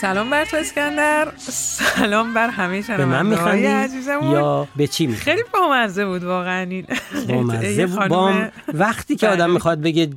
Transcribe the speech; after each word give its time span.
سلام 0.00 0.30
بر 0.30 0.44
تو 0.44 0.56
اسکندر. 0.56 1.28
سلام 1.98 2.34
بر 2.34 2.48
همه 2.50 2.82
به 2.96 3.04
من 3.04 3.32
عزیزمون. 3.66 4.30
یا 4.30 4.68
به 4.76 4.86
چی 4.86 5.06
میخندی؟ 5.06 5.24
خیلی 5.30 5.42
بامزه 5.52 6.06
بود 6.06 6.24
واقعا 6.24 6.60
این. 6.70 6.86
بامزه 7.28 7.86
بود؟ 7.96 8.08
بام... 8.08 8.48
وقتی 8.74 9.16
که 9.16 9.28
آدم 9.28 9.44
بله. 9.44 9.52
می‌خواد 9.54 9.80
بگه 9.80 10.10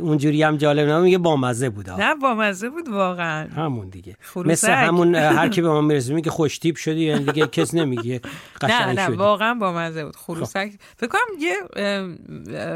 اونجوری 0.00 0.42
هم 0.42 0.56
جالب 0.56 0.88
نه 0.88 0.98
میگه 1.00 1.18
بامزه 1.18 1.70
بود 1.70 1.90
نه 1.90 2.14
بامزه 2.14 2.68
بود 2.68 2.88
واقعا. 2.88 3.48
همون 3.56 3.88
دیگه. 3.88 4.16
خروسک. 4.22 4.50
مثل 4.50 4.72
همون 4.72 5.14
هر 5.14 5.48
کی 5.48 5.60
به 5.62 5.68
ما 5.68 5.80
می‌رسه 5.80 6.14
میگه 6.14 6.30
خوش 6.30 6.58
تیپ 6.58 6.76
شدی 6.76 7.00
یعنی 7.00 7.24
دیگه 7.24 7.46
کس 7.46 7.74
نمیگه 7.74 8.20
نه 8.62 8.68
قشنگ 8.68 8.96
نه 8.98 9.06
شدی. 9.06 9.16
واقعا 9.16 9.54
بامزه 9.54 10.04
بود. 10.04 10.16
خروسک 10.16 10.72
فکر 10.96 11.08
کنم 11.08 11.20
یه 11.40 11.54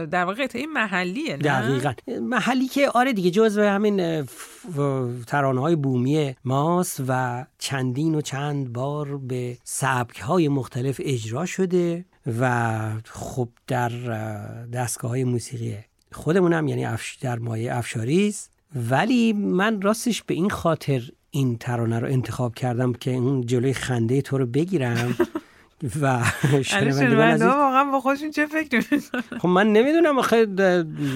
در 0.07 0.25
واقع 0.25 0.45
قطعه 0.45 0.67
محلیه 0.67 1.37
نه؟ 1.37 1.43
دقیقا. 1.43 1.93
محلی 2.23 2.69
که 2.69 2.89
آره 2.95 3.13
دیگه 3.13 3.31
جزو 3.31 3.63
همین 3.63 4.27
ترانه 5.27 5.61
های 5.61 5.77
بومی 5.77 6.35
ماست 6.45 7.03
و 7.09 7.45
چندین 7.59 8.15
و 8.15 8.21
چند 8.21 8.73
بار 8.73 9.17
به 9.17 9.59
سبک 9.65 10.19
های 10.19 10.49
مختلف 10.49 11.01
اجرا 11.05 11.47
شده 11.47 12.05
و 12.41 12.93
خب 13.05 13.49
در 13.67 13.89
دستگاه 14.73 15.11
های 15.11 15.25
موسیقی 15.25 15.77
خودمونم 16.13 16.69
یعنی 16.69 16.85
افش 16.85 17.17
در 17.21 17.39
مایه 17.39 17.77
افشاریست 17.77 18.51
ولی 18.91 19.33
من 19.33 19.83
راستش 19.83 20.23
به 20.23 20.35
این 20.35 20.51
خاطر 20.51 21.11
این 21.31 21.59
ترانه 21.59 21.99
رو 21.99 22.07
انتخاب 22.07 22.55
کردم 22.55 22.93
که 22.93 23.11
اون 23.11 23.47
جلوی 23.47 23.73
خنده 23.73 24.23
تو 24.23 24.39
رو 24.39 24.47
بگیرم. 24.47 25.17
و 26.01 26.25
شنونده 26.63 27.47
واقعا 27.47 27.85
با 27.85 28.01
خودشون 28.01 28.31
چه 28.31 28.47
فکر 28.47 28.77
می‌کنن؟ 28.77 29.39
خب 29.39 29.49
من 29.49 29.73
نمی‌دونم 29.73 30.19
آخه 30.19 30.47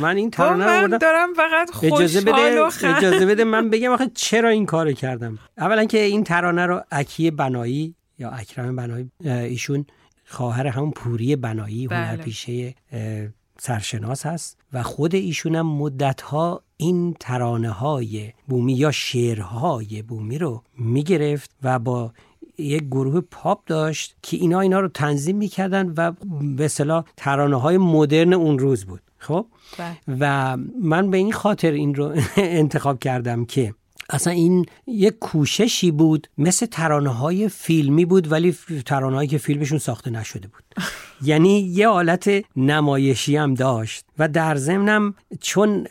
من 0.00 0.16
این 0.16 0.30
خب 0.30 0.36
ترانه 0.36 0.64
رو 0.64 0.70
من 0.70 0.78
آوردم 0.78 0.98
دارم 0.98 1.28
فقط 1.34 1.84
اجازه 1.84 2.20
بده 2.20 2.62
اجازه 2.96 3.26
بده 3.26 3.44
من 3.44 3.70
بگم 3.70 3.92
آخه 3.92 4.10
چرا 4.14 4.48
این 4.48 4.66
کارو 4.66 4.92
کردم 4.92 5.38
اولا 5.58 5.84
که 5.84 5.98
این 5.98 6.24
ترانه 6.24 6.66
رو 6.66 6.82
اکی 6.90 7.30
بنایی 7.30 7.94
یا 8.18 8.30
اکرم 8.30 8.76
بنایی 8.76 9.10
ایشون 9.24 9.86
خواهر 10.26 10.66
همون 10.66 10.90
پوری 10.90 11.36
بنایی 11.36 11.86
بله. 11.86 11.98
هنرپیشه 11.98 12.74
سرشناس 13.58 14.26
هست 14.26 14.58
و 14.72 14.82
خود 14.82 15.14
ایشون 15.14 15.54
هم 15.54 15.66
مدتها 15.66 16.62
این 16.76 17.14
ترانه 17.20 17.70
های 17.70 18.32
بومی 18.46 18.72
یا 18.72 18.90
شعرهای 18.90 20.02
بومی 20.02 20.38
رو 20.38 20.62
می‌گرفت 20.78 21.50
و 21.62 21.78
با 21.78 22.12
یک 22.58 22.82
گروه 22.82 23.20
پاپ 23.20 23.64
داشت 23.66 24.16
که 24.22 24.36
اینا 24.36 24.60
اینا 24.60 24.80
رو 24.80 24.88
تنظیم 24.88 25.36
می‌کردن 25.36 25.94
و 25.96 26.12
به 26.56 26.64
اصطلاح 26.64 27.04
ترانه 27.16 27.60
های 27.60 27.78
مدرن 27.78 28.32
اون 28.32 28.58
روز 28.58 28.84
بود. 28.84 29.00
خب؟ 29.18 29.46
بله. 29.78 29.96
و 30.20 30.56
من 30.82 31.10
به 31.10 31.16
این 31.16 31.32
خاطر 31.32 31.70
این 31.70 31.94
رو 31.94 32.14
انتخاب 32.36 32.98
کردم 32.98 33.44
که 33.44 33.74
اصلا 34.10 34.32
این 34.32 34.66
یک 34.86 35.18
کوششی 35.18 35.90
بود 35.90 36.28
مثل 36.38 36.66
ترانه 36.66 37.10
های 37.10 37.48
فیلمی 37.48 38.04
بود 38.04 38.32
ولی 38.32 38.56
ترانه 38.86 39.16
هایی 39.16 39.28
که 39.28 39.38
فیلمشون 39.38 39.78
ساخته 39.78 40.10
نشده 40.10 40.48
بود. 40.48 40.62
یعنی 41.22 41.60
یه 41.60 41.88
حالت 41.88 42.30
نمایشی 42.56 43.36
هم 43.36 43.54
داشت 43.54 44.04
و 44.18 44.28
در 44.28 44.56
ضمنم 44.56 45.14
چون 45.40 45.86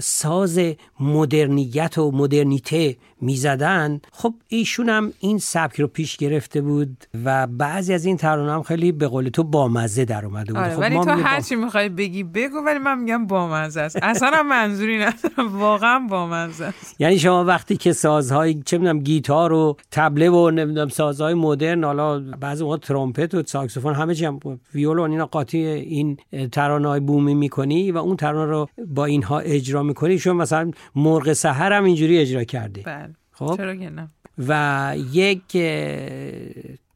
ساز 0.00 0.60
مدرنیت 1.00 1.98
و 1.98 2.10
مدرنیته 2.10 2.96
می‌زدن 3.20 4.00
خب 4.12 4.34
ایشون 4.48 4.88
هم 4.88 5.12
این 5.20 5.38
سبک 5.38 5.80
رو 5.80 5.86
پیش 5.86 6.16
گرفته 6.16 6.60
بود 6.60 7.04
و 7.24 7.46
بعضی 7.46 7.94
از 7.94 8.04
این 8.04 8.16
ترانه 8.16 8.52
هم 8.52 8.62
خیلی 8.62 8.92
به 8.92 9.08
قول 9.08 9.28
تو 9.28 9.44
بامزه 9.44 10.04
در 10.04 10.26
اومده 10.26 10.52
بود. 10.52 10.62
آره 10.62 10.74
خب 10.74 10.80
ولی 10.80 10.94
ما 10.94 11.04
تو 11.04 11.10
میگه 11.10 11.22
هر 11.22 11.40
با- 11.50 11.56
می‌خوای 11.56 11.88
بگی 11.88 12.22
بگو 12.22 12.58
ولی 12.66 12.78
من 12.78 12.98
میگم 12.98 13.26
بامزه 13.26 13.80
است. 13.80 13.98
اصلا 14.02 14.42
منظوری 14.42 14.98
ندارم. 14.98 15.58
واقعا 15.58 15.98
بامزه 16.10 16.64
است. 16.64 17.00
یعنی 17.00 17.18
شما 17.18 17.44
وقتی 17.44 17.76
که 17.76 17.92
سازهای 17.92 18.62
چه 18.62 18.78
می‌دونم 18.78 18.98
گیتار 19.00 19.52
و 19.52 19.76
تبله 19.90 20.30
و 20.30 20.50
نمی‌دونم 20.50 20.88
سازهای 20.88 21.34
مدرن 21.34 21.84
حالا 21.84 22.20
بعضی 22.20 22.64
موقع 22.64 22.76
ترومپت 22.76 23.34
و 23.34 23.42
ساکسوفون 23.46 23.94
همه 23.94 24.14
چی 24.14 24.26
هم 24.30 24.60
ویول 24.74 24.98
و 24.98 25.02
اینا 25.02 25.26
قاطی 25.26 25.58
این 25.66 26.16
ترانه 26.52 26.88
های 26.88 27.00
بومی 27.00 27.34
می‌کنی 27.34 27.92
و 27.92 27.98
اون 27.98 28.16
ترانه 28.16 28.50
رو 28.50 28.68
با 28.86 29.04
اینها 29.04 29.38
اجرا 29.38 29.82
می‌کنی. 29.82 30.18
شما 30.18 30.32
مثلا 30.32 30.70
مرغ 30.94 31.32
سحر 31.32 31.72
هم 31.72 31.84
اینجوری 31.84 32.18
اجرا 32.18 32.44
کردی. 32.44 32.82
بله. 32.82 33.14
خب؟ 33.32 33.56
چرا 33.56 33.76
که 33.76 33.90
نه؟ 33.90 34.10
و 34.48 34.94
یک 35.12 35.56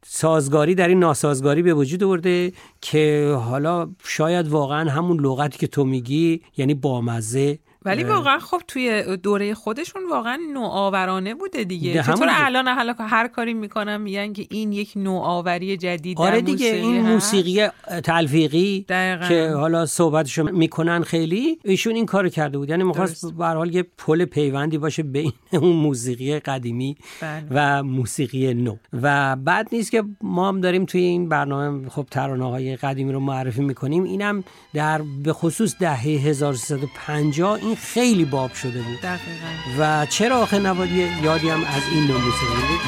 سازگاری 0.05 0.75
در 0.75 0.87
این 0.87 0.99
ناسازگاری 0.99 1.61
به 1.61 1.73
وجود 1.73 2.03
آورده 2.03 2.51
که 2.81 3.35
حالا 3.39 3.89
شاید 4.03 4.47
واقعا 4.47 4.91
همون 4.91 5.19
لغتی 5.19 5.57
که 5.57 5.67
تو 5.67 5.83
میگی 5.83 6.41
یعنی 6.57 6.73
بامزه 6.73 7.59
ولی 7.85 8.03
واقعا 8.03 8.39
خب 8.39 8.61
توی 8.67 9.17
دوره 9.17 9.53
خودشون 9.53 10.01
واقعا 10.09 10.39
نوآورانه 10.53 11.33
بوده 11.33 11.63
دیگه 11.63 12.03
چطور. 12.03 12.27
الان 12.31 12.67
حالا 12.67 12.93
هر 12.99 13.27
کاری 13.27 13.53
می‌کنن 13.53 13.97
میگن 13.97 14.33
که 14.33 14.47
این 14.49 14.71
یک 14.71 14.93
نوآوری 14.95 15.77
جدید 15.77 16.17
آره 16.19 16.41
دیگه 16.41 16.71
موسیقی 16.71 16.87
این 16.87 17.05
هست؟ 17.05 17.13
موسیقی 17.13 17.67
تلفیقی 18.03 18.85
دقیقاً. 18.89 19.27
که 19.27 19.49
حالا 19.49 19.85
صحبتشو 19.85 20.43
می‌کنن 20.43 21.03
خیلی 21.03 21.59
ایشون 21.63 21.95
این 21.95 22.05
کارو 22.05 22.29
کرده 22.29 22.57
بود 22.57 22.69
یعنی 22.69 22.83
می‌خواست. 22.83 23.33
به 23.33 23.45
حال 23.45 23.75
یه 23.75 23.85
پل 23.97 24.25
پیوندی 24.25 24.77
باشه 24.77 25.03
بین 25.03 25.31
اون 25.61 25.75
موسیقی 25.75 26.39
قدیمی 26.39 26.97
بله. 27.21 27.43
و 27.51 27.83
موسیقی 27.83 28.53
نو 28.53 28.75
و 28.93 29.35
بعد 29.35 29.67
نیست 29.71 29.91
که 29.91 30.03
ما 30.21 30.47
هم 30.47 30.61
داریم 30.61 30.85
توی 30.85 31.01
این 31.01 31.29
برنامه 31.29 31.89
خب 31.89 32.07
ترانه 32.11 32.49
های 32.49 32.75
قدیمی 32.75 33.13
رو 33.13 33.19
معرفی 33.19 33.61
می‌کنیم 33.61 34.03
اینم 34.03 34.43
در 34.73 35.01
به 35.23 35.33
خصوص 35.33 35.75
دهه 35.79 36.01
1350 36.01 37.51
این 37.51 37.74
خیلی 37.75 38.25
باب 38.25 38.53
شده 38.53 38.81
بود. 38.81 39.01
دقیقاً. 39.01 39.47
و 39.79 40.05
چرا 40.05 40.37
آخه 40.37 40.59
نباید 40.59 40.91
یه 40.91 41.23
یادی 41.23 41.49
هم 41.49 41.63
از 41.63 41.81
این 41.91 42.07
نوع 42.07 42.17
موسیقی 42.17 42.67
بود 42.67 42.79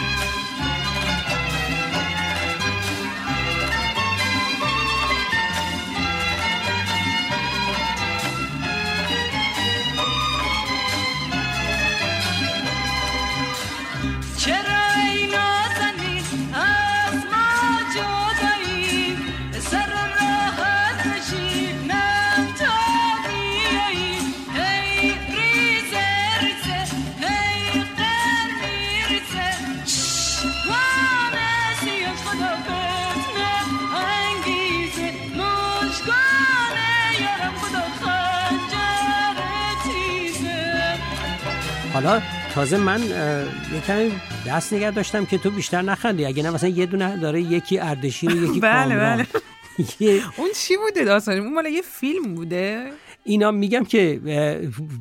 حالا 42.07 42.21
تازه 42.54 42.77
من 42.77 43.01
کمی 43.88 44.12
دست 44.48 44.74
نگه 44.74 44.92
داشتم 44.92 45.25
که 45.25 45.38
تو 45.38 45.50
بیشتر 45.50 45.81
نخندی 45.81 46.25
اگه 46.25 46.44
نه 46.44 46.50
مثلا 46.50 46.69
یه 46.69 46.86
دونه 46.86 47.18
داره 47.18 47.42
یکی 47.42 47.80
اردشیر 47.80 48.31
و 48.36 48.44
یکی 48.44 48.59
بله، 48.69 48.89
کامران. 48.89 49.18
بله. 49.18 50.21
اون 50.38 50.50
چی 50.56 50.77
بوده 50.77 51.04
داستان 51.04 51.38
اون 51.38 51.54
مال 51.54 51.65
یه 51.65 51.81
فیلم 51.81 52.36
بوده 52.36 52.92
اینا 53.27 53.51
میگم 53.51 53.83
که 53.83 54.19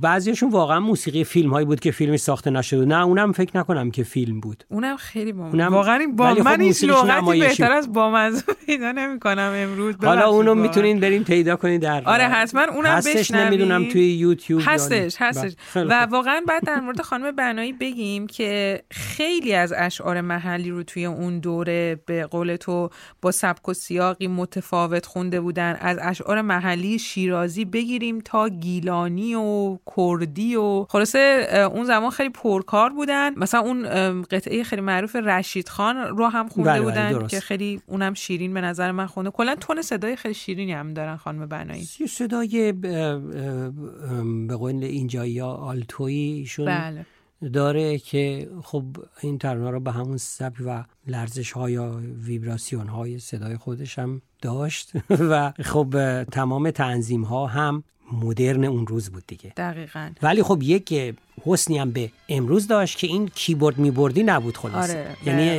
بعضیشون 0.00 0.50
واقعا 0.50 0.80
موسیقی 0.80 1.24
فیلم 1.24 1.50
هایی 1.50 1.66
بود 1.66 1.80
که 1.80 1.90
فیلمش 1.90 2.20
ساخته 2.20 2.50
نشده. 2.50 2.84
نه 2.84 3.04
اونم 3.04 3.32
فکر 3.32 3.56
نکنم 3.58 3.90
که 3.90 4.02
فیلم 4.02 4.40
بود 4.40 4.64
اونم 4.68 4.96
خیلی 4.96 5.32
با 5.32 5.46
اونم- 5.46 5.72
واقعا 5.72 5.96
این 5.96 6.16
با 6.16 6.34
خب 6.34 6.40
من 6.40 6.60
هیچ 6.60 6.84
موسیقیش 6.84 7.04
لغتی 7.10 7.40
بهتر. 7.40 7.72
از 7.72 7.92
بامزه 7.92 8.42
پیدا 8.66 8.92
نمی‌کنم 8.92 9.52
امروز 9.56 9.94
حالا 10.04 10.28
اونو. 10.28 10.54
می‌تونین 10.54 11.00
برین 11.00 11.24
پیدا 11.24 11.56
کنین 11.56 11.80
در 11.80 12.02
آره 12.04 12.24
حتما 12.24 12.62
اونم 12.62 12.90
هستش. 12.90 13.30
نمی‌دونم 13.30 13.88
توی 13.88 14.12
یوتیوب 14.12 14.62
هستش 14.64 15.16
هستش 15.18 15.40
بله. 15.42 15.54
خیلی 15.72 15.86
و. 15.86 16.06
واقعا 16.10 16.40
بعد 16.48 16.64
در 16.66 16.80
مورد 16.80 17.00
خانم 17.00 17.30
بنایی 17.36 17.72
بگیم 17.72 18.26
که 18.26 18.82
خیلی 18.90 19.54
از 19.54 19.72
اشعار 19.76 20.20
محلی 20.20 20.70
رو 20.70 20.82
توی 20.82 21.04
اون 21.06 21.38
دوره 21.38 22.00
به 22.06 22.26
قول 22.26 22.56
تو 22.56 22.90
با 23.22 23.30
سبک 23.30 23.68
و 23.68 23.74
سیاقی 23.74 24.26
متفاوت 24.26 25.06
خونده 25.06 25.40
بودن 25.40 25.76
از 25.80 25.98
اشعار 26.02 26.40
محلی 26.42 26.98
شیرازی 26.98 27.64
بگیریم 27.64 28.15
تا 28.20 28.48
گیلانی 28.48 29.34
و 29.34 29.78
کردی 29.96 30.56
و 30.56 30.86
خلاصه 30.88 31.48
اون 31.74 31.84
زمان 31.84 32.10
خیلی 32.10 32.30
پرکار 32.30 32.90
بودن. 32.90 33.38
مثلا 33.38 33.60
اون 33.60 33.82
قطعه 34.22 34.62
خیلی 34.62 34.82
معروف 34.82 35.16
رشید 35.16 35.68
خان 35.68 35.96
رو 35.96 36.26
هم 36.26 36.48
خونده 36.48 36.70
بله، 36.70 36.80
بله، 36.80 36.90
بودن 36.90 37.12
درست. 37.12 37.30
که 37.30 37.40
خیلی 37.40 37.80
اونم 37.86 38.14
شیرین 38.14 38.54
به 38.54 38.60
نظر 38.60 38.92
من 38.92 39.06
خونده. 39.06 39.30
کلا 39.30 39.54
تون 39.54 39.82
صدای 39.82 40.16
خیلی 40.16 40.34
شیرینی 40.34 40.72
هم 40.72 40.94
دارن 40.94 41.16
خانم 41.16 41.46
بنایی. 41.46 41.84
صدای 42.08 42.72
به 42.72 44.56
قول 44.58 44.84
اینجایی 44.84 45.32
یا 45.32 45.48
آلتویشون 45.48 46.66
بله. 46.66 47.06
داره 47.52 47.98
که 47.98 48.48
خب 48.62 48.84
این 49.20 49.38
ترانه 49.38 49.70
رو 49.70 49.80
به 49.80 49.92
همون 49.92 50.16
سبک 50.16 50.56
و 50.66 50.84
لرزش 51.06 51.52
های 51.52 51.72
یا 51.72 52.00
ویبراسیون 52.24 52.88
های 52.88 53.18
صدای 53.18 53.56
خودش 53.56 53.98
هم 53.98 54.22
داشت 54.42 54.92
و 55.30 55.52
خب 55.62 56.22
تمام 56.24 56.70
تنظیم 56.70 57.22
ها 57.22 57.46
هم 57.46 57.84
مدرن 58.12 58.64
اون 58.64 58.86
روز 58.86 59.10
بود 59.10 59.24
دیگه. 59.26 59.52
دقیقا. 59.56 60.10
ولی 60.22 60.42
خب 60.42 60.58
یک 60.62 61.14
حسنی 61.44 61.78
هم 61.78 61.90
به 61.90 62.10
امروز 62.28 62.66
داشت 62.66 62.98
که 62.98 63.06
این 63.06 63.28
کیبورد 63.28 63.78
میبردی 63.78 64.22
نبود 64.22 64.56
خلاص 64.56 64.90
آره، 64.90 65.16
یعنی 65.26 65.58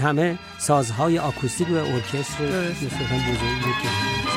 همه 0.00 0.38
سازهای 0.58 1.18
آکوستیک 1.18 1.70
و 1.70 1.74
ارکستر. 1.74 2.44
نسبتا 2.70 3.14
بزرگی 3.14 3.72
که 3.82 4.33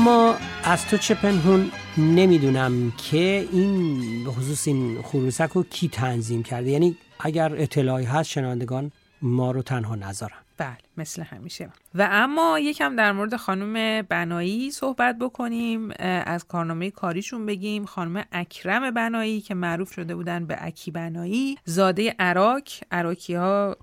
اما 0.00 0.36
از 0.64 0.86
تو 0.86 0.96
چه 0.96 1.14
پنهون 1.14 1.70
نمی‌دونم 1.98 2.92
که 3.10 3.48
این 3.52 4.24
به 4.24 4.30
خصوص 4.30 4.68
این 4.68 5.02
خروسک 5.02 5.50
رو 5.50 5.62
کی 5.62 5.88
تنظیم 5.88 6.42
کرده. 6.42 6.70
یعنی 6.70 6.96
اگر 7.18 7.54
اطلاعی 7.56 8.04
هست 8.04 8.30
شنوندگان 8.30 8.92
ما 9.22 9.50
رو 9.50 9.62
تنها 9.62 9.94
نذارن. 9.94 10.39
بله 10.60 10.76
مثل 10.96 11.22
همیشه. 11.22 11.70
و 11.94 12.08
اما 12.10 12.58
یکم 12.58 12.96
در 12.96 13.12
مورد 13.12 13.36
خانم 13.36 14.02
بنایی 14.02 14.70
صحبت 14.70 15.18
بکنیم 15.18 15.90
از 16.26 16.44
کارنامه 16.44 16.90
کاریشون 16.90 17.46
بگیم. 17.46 17.84
خانم 17.84 18.24
اکرم 18.32 18.90
بنایی 18.90 19.40
که 19.40 19.54
معروف 19.54 19.92
شده 19.92 20.14
بودن 20.14 20.46
به 20.46 20.56
اکی 20.60 20.90
بنایی. 20.90 21.58
زاده 21.64 22.14
عراق. 22.18 22.62
عراقی 22.92 23.34
ها 23.34 23.76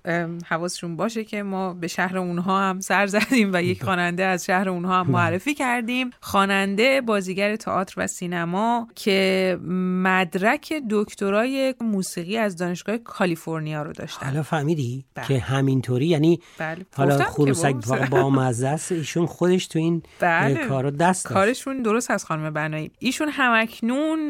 حواسشون 0.46 0.96
باشه 0.96 1.24
که 1.24 1.42
ما 1.42 1.74
به 1.74 1.88
شهر 1.88 2.18
اونها 2.18 2.60
هم 2.60 2.80
سر 2.80 3.06
زدیم 3.06 3.50
و 3.52 3.62
یک 3.62 3.82
خواننده 3.88 4.24
از 4.24 4.46
شهر 4.46 4.68
اونها 4.68 5.00
هم 5.00 5.10
معرفی 5.10 5.54
کردیم. 5.54 6.10
خواننده 6.20 7.00
بازیگر 7.00 7.56
تئاتر 7.56 7.94
و 7.96 8.06
سینما 8.06 8.88
که 8.94 9.58
مدرک 10.02 10.82
دکترای 10.90 11.74
موسیقی 11.80 12.36
از 12.36 12.56
دانشگاه 12.56 12.98
کالیفرنیا 12.98 13.82
رو 13.82 13.92
داشتن. 13.92 14.26
حالا 14.26 14.42
فهمیدی 14.42 15.04
بله. 15.14 15.26
که 15.26 15.38
همینطوری؟ 15.38 16.06
یعنی 16.06 16.40
بله 16.74 16.86
حالا 16.96 17.24
خروسک 17.24 17.74
بابا. 17.86 18.06
با 18.06 18.30
مزه 18.30 18.68
است 18.68 18.92
ایشون 18.92 19.26
خودش 19.26 19.66
تو 19.66 19.78
این 19.78 20.02
بله. 20.20 20.66
کار 20.68 20.84
رو 20.84 20.90
دست 20.90 21.24
داشت. 21.24 21.34
کارشون 21.34 21.82
درست 21.82 22.10
از 22.10 22.24
خانم 22.24 22.50
بنایی 22.50 22.90
ایشون 22.98 23.28
همکنون 23.28 24.28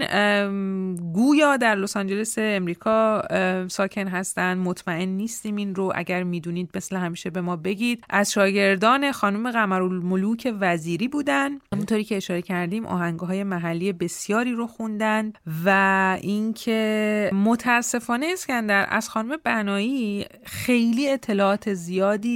گویا 1.12 1.56
در 1.56 1.75
لس 1.75 1.96
آنجلس 1.96 2.35
امریکا 2.38 3.20
ام، 3.20 3.69
ساکن 3.69 4.08
هستن 4.08 4.58
مطمئن 4.58 5.08
نیستیم 5.08 5.56
این 5.56 5.75
رو 5.75 5.93
اگر 5.94 6.23
می‌دونید 6.23 6.70
مثل 6.75 6.96
همیشه 6.96 7.31
به 7.31 7.40
ما 7.40 7.56
بگید 7.56 8.05
از 8.11 8.32
شاگردان 8.32 9.12
خانم 9.12 9.50
قمرالملوک 9.50 10.55
وزیری 10.61 11.08
بودن 11.08 11.50
همونطوری 11.73 12.05
که 12.05 12.17
اشاره 12.17 12.43
کردیم 12.43 12.87
آهنگهای 12.87 13.44
محلی 13.44 13.93
بسیاری 13.93 14.52
رو 14.52 14.67
خوندن 14.67 15.32
و 15.64 16.19
اینکه 16.20 17.31
متاسفانه 17.34 18.26
اسکندر 18.32 18.87
از 18.91 19.08
خانم 19.08 19.37
بنایی 19.44 20.26
خیلی 20.44 21.11
اطلاعات 21.11 21.75
زیادی 21.75 22.28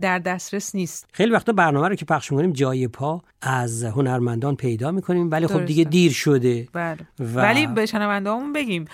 در 0.00 0.18
دسترس 0.18 0.74
نیست. 0.74 1.06
خیلی 1.12 1.30
وقتا 1.32 1.52
برنامه 1.52 1.88
رو 1.88 1.94
که 1.94 2.04
پخش 2.04 2.32
می‌کنیم 2.32 2.52
جای 2.52 2.88
پا 2.88 3.22
از 3.42 3.84
هنرمندان 3.84 4.56
پیدا 4.56 4.90
می‌کنیم 4.90 5.30
ولی 5.30 5.46
خب 5.46 5.52
درسته. 5.52 5.66
دیگه 5.66 5.84
دیر 5.84 6.12
شده. 6.12 6.68
بله. 6.72 6.96
و- 7.20 7.24
ولی 7.40 7.66
به 7.66 7.86
شنونده 7.86 8.30
بگیم. 8.54 8.84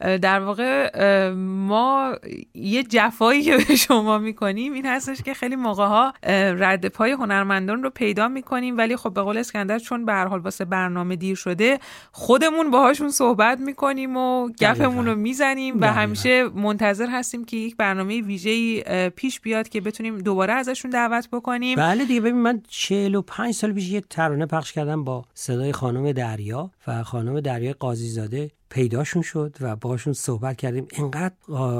در 0.00 0.40
واقع 0.40 0.90
ما 1.34 2.14
یه 2.54 2.82
جفایی 2.82 3.42
که 3.42 3.56
به 3.56 3.76
شما 3.76 4.18
می‌کنیم 4.18 4.72
این 4.72 4.86
هستش 4.86 5.22
که 5.22 5.34
خیلی 5.34 5.56
موقع 5.56 5.86
ها 5.86 6.12
رد 6.58 6.86
پای 6.86 7.10
هنرمندان 7.10 7.82
رو 7.82 7.90
پیدا 7.90 8.28
می‌کنیم 8.28 8.78
ولی 8.78 8.96
خب 8.96 9.14
به 9.14 9.22
قول 9.22 9.38
اسکندر 9.38 9.78
چون 9.78 10.04
به 10.04 10.12
هر 10.12 10.26
حال 10.26 10.40
واسه 10.40 10.64
برنامه 10.64 11.16
دیر 11.16 11.36
شده 11.36 11.78
خودمون 12.12 12.70
باهاشون 12.70 13.10
صحبت 13.10 13.60
می‌کنیم 13.60 14.16
و 14.16 14.48
گپمون 14.48 15.06
رو 15.06 15.14
می‌زنیم 15.14 15.80
و. 15.80 15.98
همیشه 15.98 16.48
منتظر 16.48 17.06
هستیم 17.10 17.44
که 17.44 17.56
یک 17.56 17.76
برنامه 17.76 18.22
ویژه‌ای 18.22 18.82
اه، 18.86 19.08
پیش 19.08 19.40
بیاد 19.40 19.68
که 19.68 19.80
بتونیم 19.80 20.18
دوباره 20.18 20.52
ازشون 20.52 20.90
دعوت 20.90 21.28
بکنیم. 21.32 21.76
بله 21.76 22.04
دیگه 22.04 22.20
ببین 22.20 22.34
من 22.34 22.62
45 22.68 23.54
سال 23.54 23.72
پیش 23.72 23.88
یه 23.90 24.00
ترانه 24.00 24.46
پخش 24.46 24.72
کردم 24.72 25.04
با 25.04 25.24
صدای 25.34 25.72
خانم 25.72 26.12
دریا 26.12 26.70
و 26.86 27.02
خانم 27.02 27.40
دریا 27.40 27.74
قاضی 27.78 28.08
زاده 28.08 28.50
پیداشون 28.70 29.22
شد 29.22 29.56
و 29.60 29.76
باشون 29.76 30.12
صحبت 30.12 30.56
کردیم. 30.56 30.86
انقدر 30.92 31.34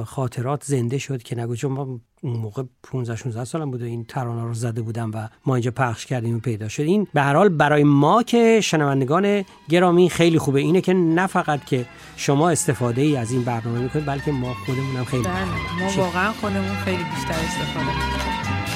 خاطرات 0.04 0.64
زنده 0.64 0.98
شد 0.98 1.22
که 1.22 1.36
نگو 1.36 1.56
چون 1.56 1.72
ما 1.72 2.00
اون 2.22 2.36
موقع 2.36 2.62
15 2.82 3.16
16 3.16 3.44
سالم 3.44 3.70
بود 3.70 3.82
و 3.82 3.84
این 3.84 4.04
ترانه 4.04 4.42
رو 4.42 4.54
زده 4.54 4.82
بودم 4.82 5.10
و 5.14 5.28
ما 5.46 5.54
اینجا 5.54 5.70
پخش 5.70 6.06
کردیم 6.06 6.36
و 6.36 6.38
پیدا 6.38 6.68
شد. 6.68 6.82
این 6.82 7.06
به 7.14 7.22
هر 7.22 7.34
حال 7.34 7.48
برای 7.48 7.84
ما 7.84 8.22
که 8.22 8.60
شنوندگان 8.60 9.44
گرامی 9.68 10.10
خیلی 10.10 10.38
خوبه. 10.38 10.60
اینه 10.60 10.80
که 10.80 10.94
نه 10.94 11.26
فقط 11.26 11.64
که 11.64 11.86
شما 12.16 12.50
استفاده 12.50 13.02
ای 13.02 13.16
از 13.16 13.32
این 13.32 13.42
برنامه 13.42 13.80
می‌کنید 13.80 14.06
بلکه 14.06 14.32
ما 14.32 14.54
خودمون 14.66 14.96
هم 14.96 15.04
خیلی 15.04 15.22
بله 15.22 15.44
ما 15.80 16.02
واقعا 16.02 16.32
خودمون 16.32 16.76
خیلی 16.76 17.04
بیشتر 17.04 17.34
استفاده 17.34 17.86
می‌کنیم. 17.86 18.67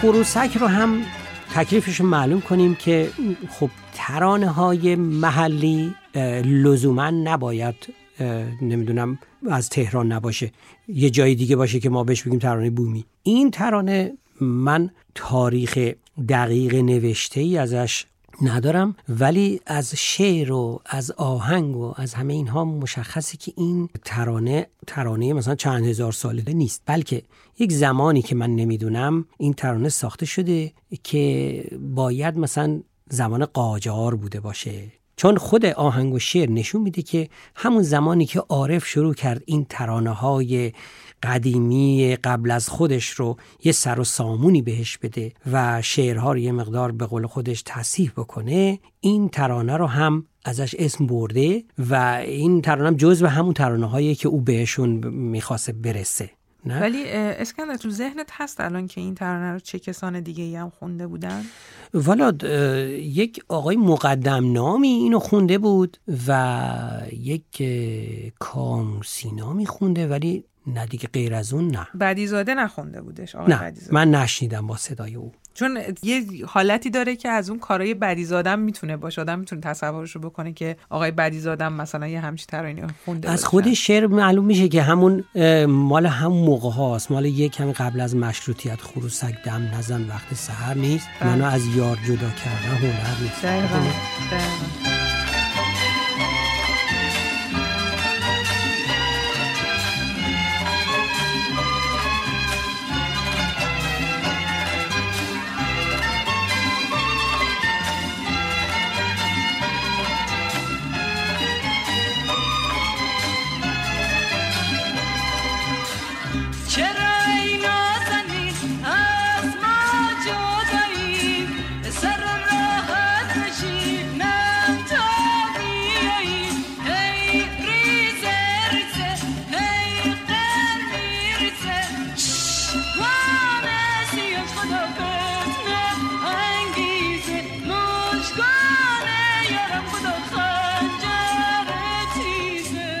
خروسک 0.00 0.56
رو 0.60 0.66
هم 0.66 1.02
تکلیفش 1.54 2.00
معلوم 2.00 2.40
کنیم 2.40 2.74
که 2.74 3.10
خب 3.50 3.70
ترانه 3.94 4.48
های 4.48 4.96
محلی 4.96 5.94
لزوما 6.44 7.10
نباید 7.10 7.74
نمی‌دونم 8.62 9.18
از 9.50 9.68
تهران 9.68 10.12
نباشه. 10.12 10.52
یه 10.88 11.10
جای 11.10 11.34
دیگه 11.34 11.56
باشه 11.56 11.80
که 11.80 11.90
ما 11.90 12.04
بهش 12.04 12.22
بگیم 12.22 12.38
ترانه 12.38 12.70
بومی. 12.70 13.04
این 13.22 13.50
ترانه 13.50 14.12
من 14.40 14.90
تاریخ 15.14 15.78
دقیق 16.28 16.74
نوشته 16.74 17.40
ای 17.40 17.58
ازش 17.58 18.04
ندارم 18.42 18.96
ولی 19.08 19.60
از 19.66 19.94
شعر 19.94 20.52
و 20.52 20.80
از 20.86 21.10
آهنگ 21.10 21.76
و 21.76 21.92
از 21.96 22.14
همه 22.14 22.32
اینها 22.32 22.64
مشخصه 22.64 23.36
که 23.36 23.52
این 23.56 23.88
ترانه 24.04 24.66
ترانه 24.86 25.32
مثلا 25.32 25.54
چند 25.54 25.86
هزار 25.86 26.12
ساله 26.12 26.52
نیست. 26.52 26.82
بلکه 26.86 27.22
یک 27.58 27.72
زمانی 27.72 28.22
که 28.22 28.34
من 28.34 28.56
نمی‌دونم 28.56 29.24
این 29.38 29.54
ترانه 29.54 29.88
ساخته 29.88 30.26
شده 30.26 30.72
که 31.02 31.64
باید 31.80 32.38
مثلا 32.38 32.80
زمان 33.10 33.44
قاجار 33.44 34.14
بوده 34.14 34.40
باشه. 34.40 34.92
چون 35.16 35.36
خود 35.36 35.66
آهنگ 35.66 36.14
و 36.14 36.18
شعر 36.18 36.50
نشون 36.50 36.82
میده 36.82 37.02
که 37.02 37.28
همون 37.54 37.82
زمانی 37.82 38.26
که 38.26 38.40
عارف 38.40 38.86
شروع 38.86 39.14
کرد 39.14 39.42
این 39.46 39.66
ترانه 39.68 40.10
های 40.10 40.72
قدیمی 41.22 42.16
قبل 42.24 42.50
از 42.50 42.68
خودش 42.68 43.10
رو 43.10 43.36
یه 43.64 43.72
سر 43.72 44.00
و 44.00 44.04
سامونی 44.04 44.62
بهش 44.62 44.98
بده 44.98 45.32
و 45.52 45.82
شعرها 45.82 46.32
رو 46.32 46.38
یه 46.38 46.52
مقدار 46.52 46.92
به 46.92 47.06
قول 47.06 47.26
خودش 47.26 47.62
تصحیح 47.66 48.12
بکنه 48.16 48.78
این 49.00 49.28
ترانه 49.28 49.76
رو 49.76 49.86
هم 49.86 50.26
ازش 50.44 50.74
اسم 50.78 51.06
برده 51.06 51.64
و 51.78 52.22
این 52.26 52.62
ترانه 52.62 52.86
هم 52.86 52.96
جزو 52.96 53.26
همون 53.26 53.54
ترانه 53.54 53.86
هایی 53.86 54.14
که 54.14 54.28
او 54.28 54.40
بهشون 54.40 54.90
می‌خواسته 55.06 55.72
برسه. 55.72 56.30
نه؟ 56.66 56.80
ولی 56.80 57.04
اسکندر 57.12 57.76
تو 57.76 57.90
ذهنت 57.90 58.28
هست 58.32 58.60
الان 58.60 58.86
که 58.86 59.00
این 59.00 59.14
ترانه 59.14 59.52
رو 59.52 59.58
چه 59.58 59.78
کسان 59.78 60.20
دیگه 60.20 60.44
ای 60.44 60.56
هم 60.56 60.70
خونده 60.70 61.06
بودن؟ 61.06 61.42
والا 61.94 62.32
یک 62.98 63.44
آقای 63.48 63.76
مقدم 63.76 64.52
نامی 64.52 64.88
اینو 64.88 65.18
خونده 65.18 65.58
بود 65.58 65.96
و 66.28 67.00
یک 67.12 67.44
اه، 67.60 68.30
کاموسی 68.38 69.30
نامی 69.30 69.66
خونده 69.66 70.08
ولی 70.08 70.44
نه 70.66 70.86
دیگه 70.86 71.08
غیر 71.12 71.34
از 71.34 71.52
اون 71.52 71.68
نه. 71.68 71.86
بدیزاده 72.00 72.54
نخونده 72.54 73.00
بودش 73.00 73.34
آقای 73.34 73.54
نه 73.54 73.60
بدیزاده. 73.60 73.94
من 73.94 74.10
نشنیدم 74.10 74.66
با 74.66 74.76
صدای 74.76 75.14
او. 75.14 75.32
چون 75.56 75.78
یه 76.02 76.24
حالتی 76.46 76.90
داره 76.90 77.16
که 77.16 77.28
از 77.28 77.50
اون 77.50 77.58
کارهای 77.58 77.94
بدیزادم 77.94 78.58
می‌تونه 78.58 78.96
باشه. 78.96 79.20
آدم 79.20 79.38
می‌تونه 79.38 79.60
تصورش 79.60 80.10
رو 80.10 80.20
بکنه 80.20 80.52
که 80.52 80.76
آقای 80.90 81.10
بدیزادم 81.10 81.72
مثلا 81.72 82.06
یه 82.06 82.20
همچین 82.20 82.46
ترانه 82.48 82.86
خونده 83.04 83.30
از. 83.30 83.44
خود 83.44 83.72
شعر 83.72 84.06
معلوم 84.06 84.44
میشه 84.44 84.68
که 84.68 84.82
همون 84.82 85.24
مال 85.66 86.06
همون 86.06 86.44
موقع 86.44 86.70
هاست. 86.70 87.10
مال 87.10 87.24
یک 87.24 87.52
کمی 87.52 87.72
قبل 87.72 88.00
از 88.00 88.16
مشروطیت 88.16 88.80
خروسک 88.80 89.42
دم 89.44 89.70
نزن 89.74 90.08
وقت 90.08 90.34
سحر 90.34 90.74
نیست. 90.74 91.08
بله. 91.20 91.30
منو 91.30 91.44
از 91.44 91.66
یار 91.66 91.98
جدا 92.06 92.30
کردن 92.30 92.76
هنر 92.76 93.16
نیست. 93.22 95.05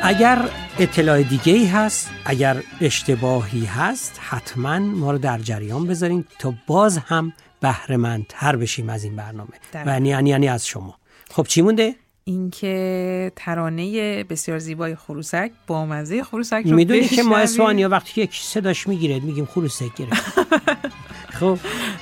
اگر 0.06 0.48
اطلاع 0.78 1.22
دیگه 1.22 1.52
ای 1.52 1.66
هست 1.66 2.10
اگر 2.24 2.62
اشتباهی 2.80 3.64
هست 3.64 4.20
حتما 4.28 4.78
ما 4.78 5.10
رو 5.10 5.18
در 5.18 5.38
جریان 5.38 5.86
بذارین 5.86 6.24
تا 6.38 6.54
باز 6.66 6.98
هم 6.98 7.32
بهرهمندتر 7.60 8.56
بشیم 8.56 8.88
از 8.88 9.04
این 9.04 9.16
برنامه. 9.16 9.50
و 9.74 9.88
یعنی 9.88 10.28
یعنی 10.28 10.48
از 10.48 10.66
شما. 10.66 10.98
خب 11.30 11.46
چی 11.48 11.62
مونده؟ 11.62 11.94
اینکه 12.24 13.32
ترانه 13.36 14.24
بسیار 14.24 14.58
زیبای 14.58 14.96
خروسک 14.96 15.50
با 15.66 15.86
مزه 15.86 16.24
خروسک 16.24 16.62
رو 16.66 16.74
می‌دونی 16.74 17.08
که 17.08 17.22
ما. 17.22 17.38
اسپانیا 17.38 17.88
وقتی 17.88 18.20
یک 18.20 18.34
صداش 18.34 18.86
می‌گیره 18.86 19.20
میگیم 19.20 19.44
خروسک 19.44 19.94
گرفت. 19.96 20.38
خب. 21.40 21.58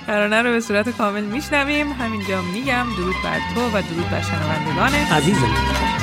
ترانه 0.06 0.42
رو 0.42 0.50
به 0.50 0.60
صورت 0.60 0.88
کامل 0.88 1.24
میشنویم. 1.24 1.92
همینجا 1.92 2.42
میگم 2.42 2.86
درود 2.96 3.14
بر 3.24 3.38
تو 3.54 3.66
و 3.66 3.70
درود 3.70 4.10
بر 4.10 4.22
شنوندگانت 4.22 5.12
عزیزم. 5.12 5.93